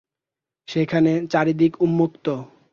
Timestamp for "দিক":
1.53-1.73